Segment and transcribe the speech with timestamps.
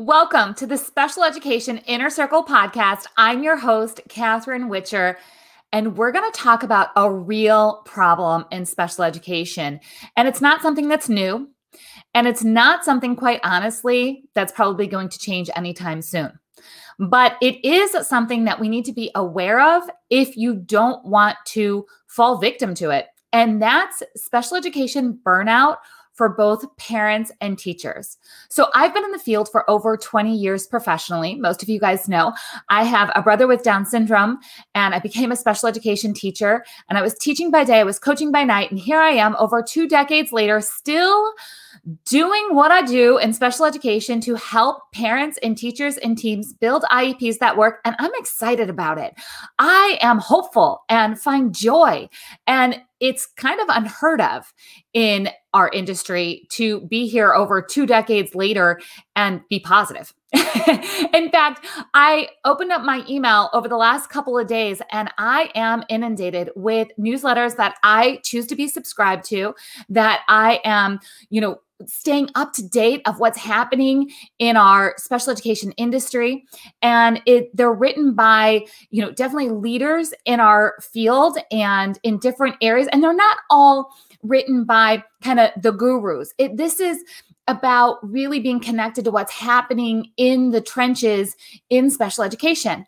[0.00, 3.06] Welcome to the Special Education Inner Circle podcast.
[3.16, 5.18] I'm your host, Catherine Whitaker,
[5.72, 9.80] and we're going to talk about a real problem in special education.
[10.16, 11.48] And it's not something that's new,
[12.14, 16.30] and it's not something, quite honestly, that's probably going to change anytime soon.
[17.00, 21.38] But it is something that we need to be aware of if you don't want
[21.46, 23.06] to fall victim to it.
[23.32, 25.78] And that's special education burnout
[26.18, 28.18] for both parents and teachers.
[28.50, 31.36] So I've been in the field for over 20 years professionally.
[31.36, 32.34] Most of you guys know
[32.68, 34.40] I have a brother with Down syndrome
[34.74, 38.00] and I became a special education teacher and I was teaching by day, I was
[38.00, 38.72] coaching by night.
[38.72, 41.32] And here I am over two decades later, still
[42.04, 46.82] doing what I do in special education to help parents and teachers and teams build
[46.90, 47.80] IEPs that work.
[47.84, 49.14] And I'm excited about it.
[49.58, 52.08] I am hopeful and find joy.
[52.46, 54.52] And it's kind of unheard of
[54.92, 58.80] in our industry to be here over two decades later
[59.14, 60.12] and be positive.
[61.14, 61.64] in fact,
[61.94, 66.50] I opened up my email over the last couple of days and I am inundated
[66.54, 69.54] with newsletters that I choose to be subscribed to,
[69.88, 75.30] that I am, you know, staying up to date of what's happening in our special
[75.32, 76.44] education industry.
[76.82, 82.56] And it they're written by you know definitely leaders in our field and in different
[82.60, 83.90] areas and they're not all
[84.22, 86.34] written by kind of the gurus.
[86.38, 87.04] It, this is
[87.48, 91.34] about really being connected to what's happening in the trenches
[91.70, 92.86] in special education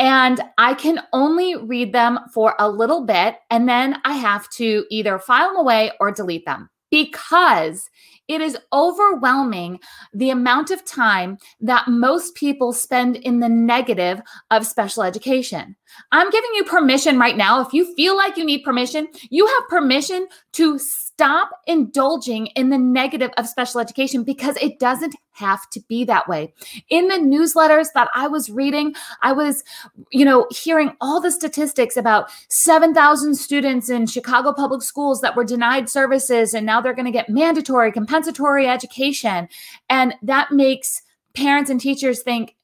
[0.00, 4.86] and I can only read them for a little bit, and then I have to
[4.88, 7.88] either file them away or delete them because
[8.26, 9.78] it is overwhelming
[10.14, 15.76] the amount of time that most people spend in the negative of special education.
[16.12, 17.60] I'm giving you permission right now.
[17.60, 20.78] If you feel like you need permission, you have permission to
[21.20, 26.26] stop indulging in the negative of special education because it doesn't have to be that
[26.26, 26.50] way.
[26.88, 29.62] In the newsletters that I was reading, I was,
[30.10, 35.44] you know, hearing all the statistics about 7,000 students in Chicago public schools that were
[35.44, 39.46] denied services and now they're going to get mandatory compensatory education.
[39.90, 41.02] And that makes
[41.34, 42.56] parents and teachers think,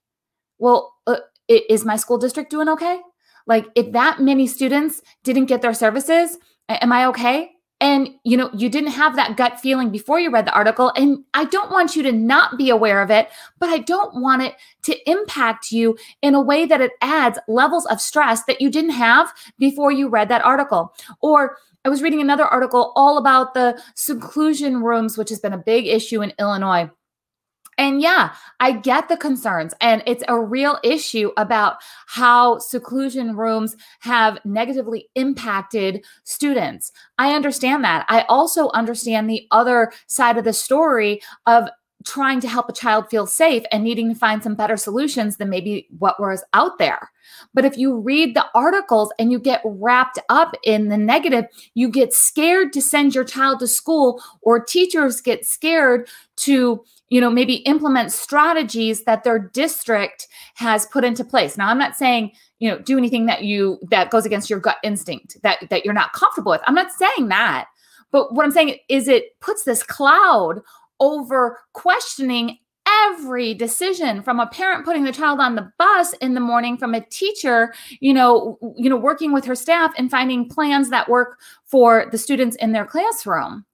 [0.58, 1.16] well, uh,
[1.46, 3.02] is my school district doing okay?
[3.46, 6.38] Like, if that many students didn't get their services,
[6.70, 7.50] am I okay?
[7.80, 10.92] And you know, you didn't have that gut feeling before you read the article.
[10.96, 13.28] And I don't want you to not be aware of it,
[13.58, 14.54] but I don't want it
[14.84, 18.90] to impact you in a way that it adds levels of stress that you didn't
[18.90, 20.94] have before you read that article.
[21.20, 25.58] Or I was reading another article all about the seclusion rooms, which has been a
[25.58, 26.90] big issue in Illinois.
[27.78, 31.76] And yeah, I get the concerns, and it's a real issue about
[32.06, 36.90] how seclusion rooms have negatively impacted students.
[37.18, 38.06] I understand that.
[38.08, 41.68] I also understand the other side of the story of
[42.06, 45.50] trying to help a child feel safe and needing to find some better solutions than
[45.50, 47.10] maybe what was out there.
[47.52, 51.90] But if you read the articles and you get wrapped up in the negative, you
[51.90, 57.30] get scared to send your child to school, or teachers get scared to you know
[57.30, 61.56] maybe implement strategies that their district has put into place.
[61.56, 64.78] Now i'm not saying you know do anything that you that goes against your gut
[64.82, 66.62] instinct that that you're not comfortable with.
[66.66, 67.66] I'm not saying that.
[68.12, 70.60] But what i'm saying is it puts this cloud
[71.00, 72.58] over questioning
[73.08, 76.94] every decision from a parent putting the child on the bus in the morning from
[76.94, 81.40] a teacher you know you know working with her staff and finding plans that work
[81.64, 83.64] for the students in their classroom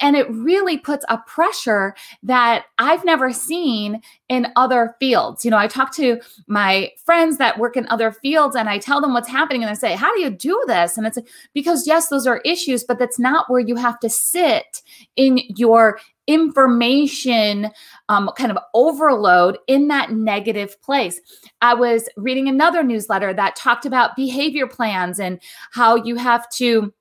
[0.00, 5.44] and it really puts a pressure that I've never seen in other fields.
[5.44, 9.00] You know, I talk to my friends that work in other fields and I tell
[9.00, 10.96] them what's happening and I say, How do you do this?
[10.96, 11.18] And it's
[11.54, 14.82] because, yes, those are issues, but that's not where you have to sit
[15.16, 15.98] in your
[16.28, 17.70] information
[18.08, 21.20] um, kind of overload in that negative place.
[21.60, 25.40] I was reading another newsletter that talked about behavior plans and
[25.72, 26.92] how you have to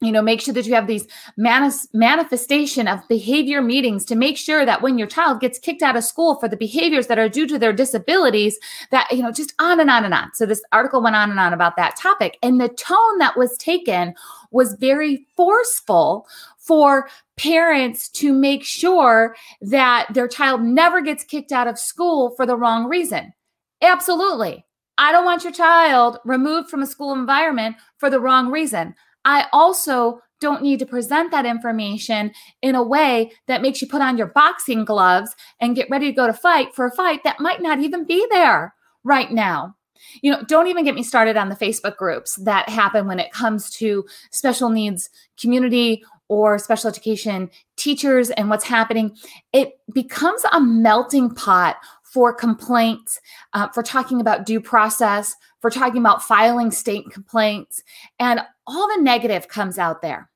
[0.00, 4.36] you know make sure that you have these manis- manifestation of behavior meetings to make
[4.36, 7.28] sure that when your child gets kicked out of school for the behaviors that are
[7.28, 8.58] due to their disabilities
[8.90, 10.32] that you know just on and on and on.
[10.34, 13.56] So this article went on and on about that topic and the tone that was
[13.58, 14.14] taken
[14.50, 16.26] was very forceful
[16.58, 22.44] for parents to make sure that their child never gets kicked out of school for
[22.44, 23.32] the wrong reason.
[23.80, 24.64] Absolutely.
[24.98, 28.94] I don't want your child removed from a school environment for the wrong reason.
[29.28, 32.32] I also don't need to present that information
[32.62, 36.16] in a way that makes you put on your boxing gloves and get ready to
[36.16, 39.74] go to fight for a fight that might not even be there right now.
[40.22, 43.30] You know, don't even get me started on the Facebook groups that happen when it
[43.30, 49.14] comes to special needs community or special education teachers and what's happening,
[49.52, 51.76] it becomes a melting pot
[52.12, 53.20] for complaints,
[53.52, 57.82] uh, for talking about due process, for talking about filing state complaints,
[58.18, 60.30] and all the negative comes out there.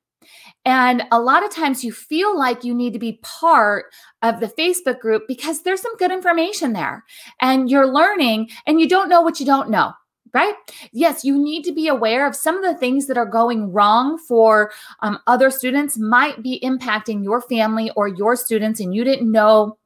[0.65, 3.87] And a lot of times you feel like you need to be part
[4.23, 7.05] of the Facebook group because there's some good information there
[7.41, 9.93] and you're learning and you don't know what you don't know
[10.35, 10.55] right?
[10.93, 14.19] Yes, you need to be aware of some of the things that are going wrong
[14.19, 19.31] for um, other students might be impacting your family or your students, and you didn't
[19.31, 19.77] know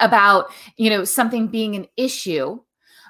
[0.00, 2.60] about you know something being an issue,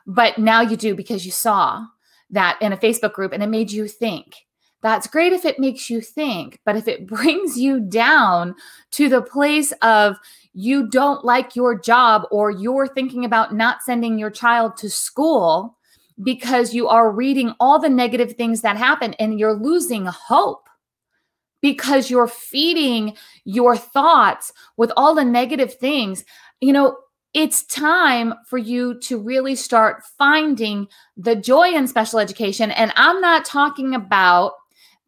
[0.07, 1.85] but now you do because you saw
[2.31, 4.35] that in a Facebook group and it made you think.
[4.81, 8.55] That's great if it makes you think, but if it brings you down
[8.93, 10.17] to the place of
[10.55, 15.77] you don't like your job or you're thinking about not sending your child to school
[16.23, 20.69] because you are reading all the negative things that happen and you're losing hope
[21.61, 26.25] because you're feeding your thoughts with all the negative things,
[26.61, 26.97] you know,
[27.35, 32.71] it's time for you to really start finding the joy in special education.
[32.71, 34.53] And I'm not talking about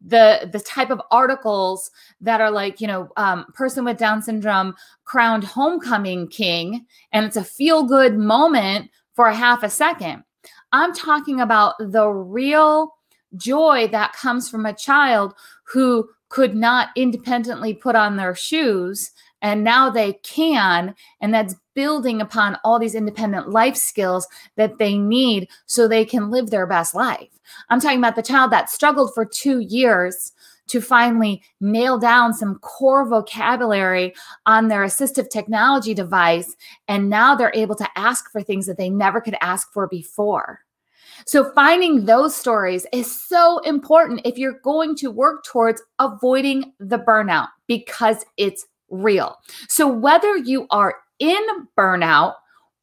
[0.05, 4.73] the the type of articles that are like you know um, person with down syndrome
[5.05, 10.23] crowned homecoming king and it's a feel good moment for a half a second
[10.71, 12.95] i'm talking about the real
[13.35, 19.11] joy that comes from a child who could not independently put on their shoes
[19.41, 24.27] and now they can and that's building upon all these independent life skills
[24.57, 27.29] that they need so they can live their best life.
[27.69, 30.31] I'm talking about the child that struggled for 2 years
[30.67, 34.13] to finally nail down some core vocabulary
[34.45, 36.55] on their assistive technology device
[36.87, 40.61] and now they're able to ask for things that they never could ask for before.
[41.25, 46.97] So, finding those stories is so important if you're going to work towards avoiding the
[46.97, 49.37] burnout because it's real.
[49.67, 51.41] So, whether you are in
[51.77, 52.35] burnout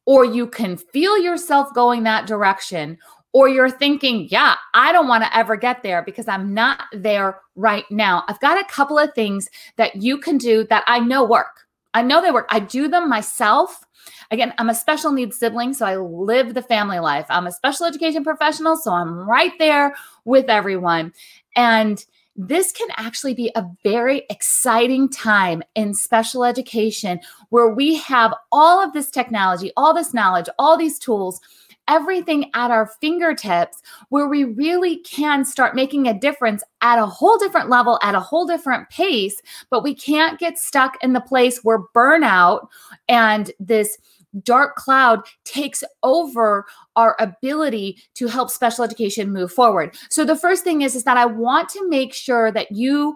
[0.05, 2.97] or you can feel yourself going that direction,
[3.31, 7.41] or you're thinking, yeah, I don't want to ever get there because I'm not there
[7.55, 8.23] right now.
[8.27, 11.67] I've got a couple of things that you can do that I know work.
[11.93, 12.47] I know they work.
[12.49, 13.83] I do them myself.
[14.31, 17.25] Again, I'm a special needs sibling, so I live the family life.
[17.29, 19.95] I'm a special education professional, so I'm right there
[20.25, 21.13] with everyone.
[21.55, 22.03] And
[22.39, 27.19] this can actually be a very exciting time in special education
[27.49, 31.41] where we have all of this technology, all this knowledge, all these tools,
[31.89, 37.37] everything at our fingertips, where we really can start making a difference at a whole
[37.37, 39.41] different level, at a whole different pace.
[39.69, 42.69] But we can't get stuck in the place where burnout
[43.09, 43.97] and this
[44.43, 46.65] dark cloud takes over
[46.95, 49.95] our ability to help special education move forward.
[50.09, 53.15] So the first thing is is that I want to make sure that you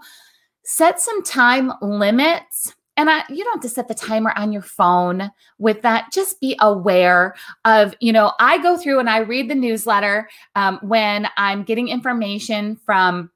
[0.66, 4.62] set some time limits and I, you don't have to set the timer on your
[4.62, 6.12] phone with that.
[6.14, 7.34] Just be aware
[7.66, 11.88] of, you know, I go through and I read the newsletter um, when I'm getting
[11.88, 13.32] information from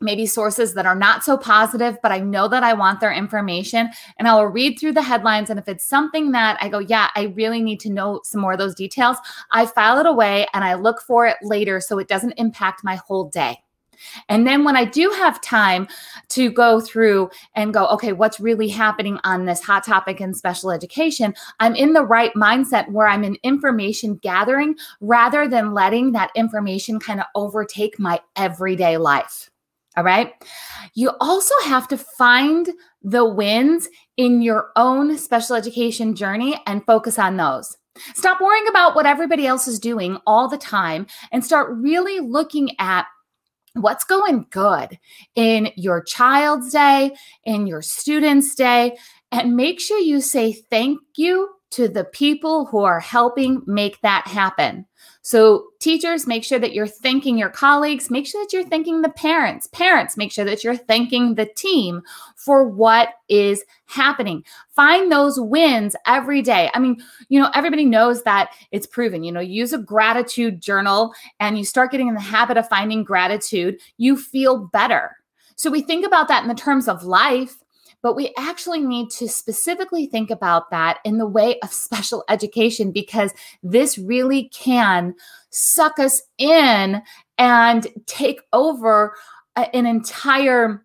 [0.00, 3.90] maybe sources that are not so positive, but I know that I want their information.
[4.18, 5.50] And I'll read through the headlines.
[5.50, 8.52] And if it's something that I go, yeah, I really need to know some more
[8.52, 9.16] of those details,
[9.50, 12.96] I file it away and I look for it later so it doesn't impact my
[12.96, 13.62] whole day.
[14.28, 15.88] And then when I do have time
[16.30, 20.70] to go through and go, okay, what's really happening on this hot topic in special
[20.70, 26.30] education, I'm in the right mindset where I'm in information gathering rather than letting that
[26.34, 29.50] information kind of overtake my everyday life.
[29.96, 30.32] All right.
[30.94, 32.68] You also have to find
[33.02, 37.76] the wins in your own special education journey and focus on those.
[38.14, 42.70] Stop worrying about what everybody else is doing all the time and start really looking
[42.78, 43.06] at
[43.74, 44.98] what's going good
[45.34, 48.96] in your child's day, in your student's day,
[49.32, 54.26] and make sure you say thank you to the people who are helping make that
[54.26, 54.86] happen.
[55.22, 58.10] So, teachers, make sure that you're thanking your colleagues.
[58.10, 59.66] Make sure that you're thanking the parents.
[59.68, 62.02] Parents, make sure that you're thanking the team
[62.36, 64.44] for what is happening.
[64.70, 66.70] Find those wins every day.
[66.74, 69.22] I mean, you know, everybody knows that it's proven.
[69.22, 73.04] You know, use a gratitude journal and you start getting in the habit of finding
[73.04, 75.16] gratitude, you feel better.
[75.56, 77.56] So, we think about that in the terms of life
[78.02, 82.92] but we actually need to specifically think about that in the way of special education
[82.92, 85.14] because this really can
[85.50, 87.02] suck us in
[87.38, 89.14] and take over
[89.56, 90.84] an entire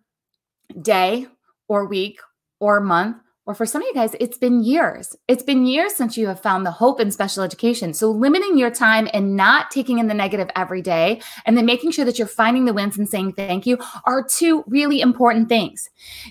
[0.82, 1.26] day
[1.68, 2.20] or week
[2.60, 5.14] or month or for some of you guys, it's been years.
[5.28, 7.94] It's been years since you have found the hope in special education.
[7.94, 11.92] So, limiting your time and not taking in the negative every day, and then making
[11.92, 15.88] sure that you're finding the wins and saying thank you are two really important things.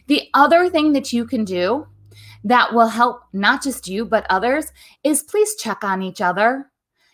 [0.08, 1.88] The other thing that you can do
[2.44, 4.72] that will help not just you, but others
[5.04, 6.70] is please check on each other.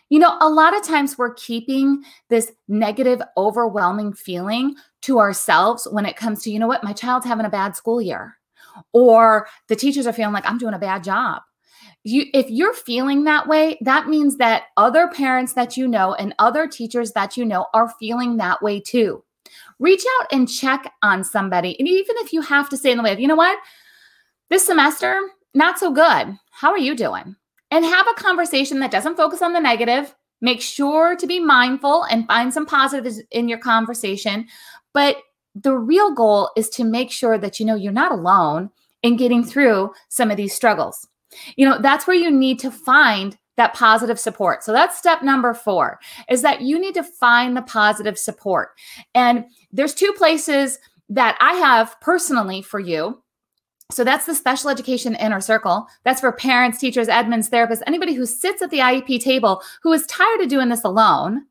[0.08, 6.04] You know, a lot of times we're keeping this negative, overwhelming feeling to ourselves when
[6.04, 8.36] it comes to, you know what, my child's having a bad school year
[8.92, 11.42] or the teachers are feeling like I'm doing a bad job.
[12.04, 16.34] You, if you're feeling that way, that means that other parents that you know and
[16.38, 19.22] other teachers that you know are feeling that way too.
[19.78, 21.78] Reach out and check on somebody.
[21.78, 23.58] And even if you have to say in the way of, you know what,
[24.50, 25.20] this semester,
[25.54, 26.36] not so good.
[26.50, 27.36] How are you doing?
[27.70, 30.14] And have a conversation that doesn't focus on the negative.
[30.40, 34.48] Make sure to be mindful and find some positives in your conversation,
[34.92, 35.16] but
[35.54, 38.70] the real goal is to make sure that you know you're not alone
[39.02, 41.06] in getting through some of these struggles.
[41.56, 44.64] You know, that's where you need to find that positive support.
[44.64, 45.98] So that's step number 4
[46.30, 48.70] is that you need to find the positive support.
[49.14, 50.78] And there's two places
[51.10, 53.22] that I have personally for you.
[53.90, 55.86] So that's the special education inner circle.
[56.04, 60.06] That's for parents, teachers, admins, therapists, anybody who sits at the IEP table who is
[60.06, 61.44] tired of doing this alone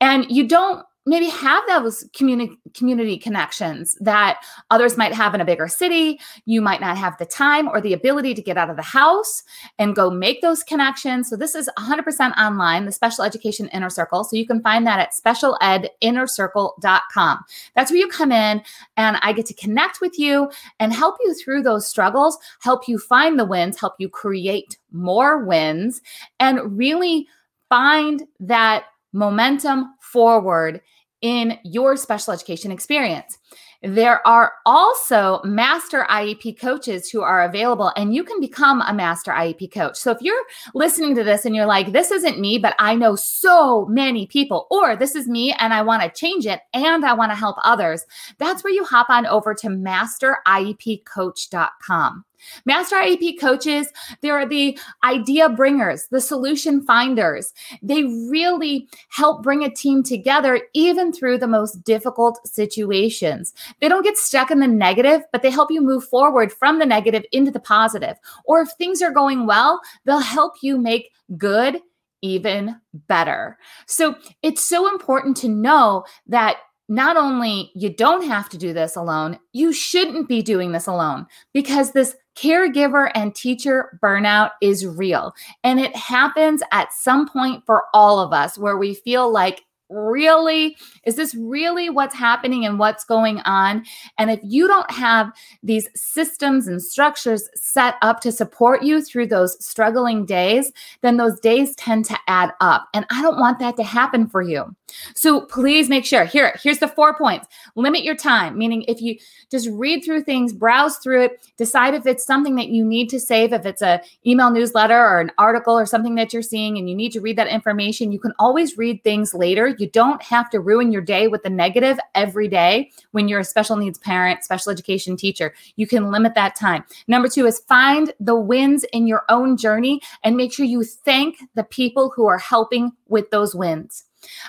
[0.00, 5.44] and you don't maybe have those community community connections that others might have in a
[5.44, 6.20] bigger city.
[6.46, 9.42] You might not have the time or the ability to get out of the house
[9.78, 11.28] and go make those connections.
[11.28, 14.24] So this is 100% online the special education inner circle.
[14.24, 18.62] So you can find that at specialedinnercircle.com that's where you come in
[18.96, 22.98] and i get to connect with you and help you through those struggles help you
[22.98, 26.00] find the wins help you create more wins
[26.38, 27.26] and really
[27.68, 30.80] find that momentum forward
[31.22, 33.38] in your special education experience.
[33.82, 39.32] There are also master IEP coaches who are available, and you can become a master
[39.32, 39.96] IEP coach.
[39.96, 43.16] So, if you're listening to this and you're like, this isn't me, but I know
[43.16, 47.14] so many people, or this is me and I want to change it and I
[47.14, 48.04] want to help others,
[48.36, 52.24] that's where you hop on over to masteriepcoach.com.
[52.64, 53.88] Master IEP coaches,
[54.20, 57.52] they're the idea bringers, the solution finders.
[57.82, 63.52] They really help bring a team together even through the most difficult situations.
[63.80, 66.86] They don't get stuck in the negative, but they help you move forward from the
[66.86, 68.16] negative into the positive.
[68.44, 71.80] Or if things are going well, they'll help you make good
[72.22, 72.76] even
[73.08, 73.58] better.
[73.86, 78.96] So it's so important to know that not only you don't have to do this
[78.96, 85.34] alone, you shouldn't be doing this alone because this caregiver and teacher burnout is real.
[85.64, 90.76] And it happens at some point for all of us where we feel like really
[91.04, 93.84] is this really what's happening and what's going on?
[94.18, 95.32] And if you don't have
[95.62, 101.38] these systems and structures set up to support you through those struggling days then those
[101.40, 102.88] days tend to add up.
[102.94, 104.74] And i don't want that to happen for you.
[105.14, 107.46] So please make sure here here's the four points.
[107.76, 109.16] Limit your time meaning if you
[109.50, 113.20] just read through things browse through it decide if it's something that you need to
[113.20, 116.88] save if it's a email newsletter or an article or something that you're seeing and
[116.88, 120.50] you need to read that information you can always read things later you don't have
[120.50, 124.44] to ruin your day with the negative every day when you're a special needs parent,
[124.44, 125.54] special education teacher.
[125.76, 126.84] You can limit that time.
[127.08, 131.38] Number two is find the wins in your own journey and make sure you thank
[131.54, 134.04] the people who are helping with those wins.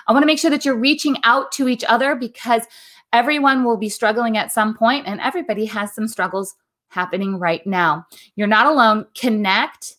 [0.06, 2.62] I want to make sure that you're reaching out to each other because
[3.12, 6.54] everyone will be struggling at some point and everybody has some struggles
[6.88, 8.06] happening right now.
[8.36, 9.06] You're not alone.
[9.14, 9.96] Connect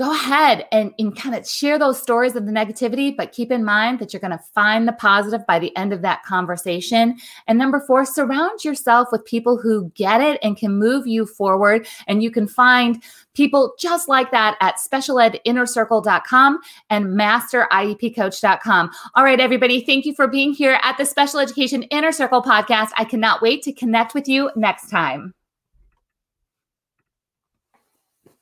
[0.00, 3.62] go ahead and, and kind of share those stories of the negativity, but keep in
[3.62, 7.14] mind that you're going to find the positive by the end of that conversation.
[7.46, 11.86] And number four, surround yourself with people who get it and can move you forward.
[12.08, 13.02] And you can find
[13.34, 18.90] people just like that at specialedinnercircle.com and masteriepcoach.com.
[19.14, 22.88] All right, everybody, thank you for being here at the Special Education Inner Circle podcast.
[22.96, 25.34] I cannot wait to connect with you next time.